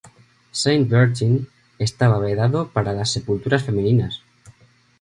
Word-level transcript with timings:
Saint-Bertin 0.51 1.45
estaba 1.77 2.17
vedado 2.17 2.69
para 2.69 2.91
las 2.91 3.11
sepulturas 3.11 3.61
femeninas. 3.61 4.23